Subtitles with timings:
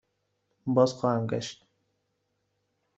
[0.67, 1.65] بازخواهم گشت.